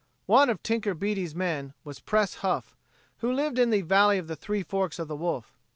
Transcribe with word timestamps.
One 0.25 0.49
of 0.49 0.63
"Tinker" 0.63 0.95
Beaty's 0.95 1.35
men 1.35 1.75
was 1.83 1.99
Pres 1.99 2.33
Huff, 2.41 2.75
who 3.19 3.31
lived 3.31 3.59
in 3.59 3.69
the 3.69 3.81
"Valley 3.81 4.17
of 4.17 4.25
the 4.25 4.35
Three 4.35 4.63
Forks 4.63 4.99
o' 4.99 5.05
the 5.05 5.15
Wolf." 5.15 5.53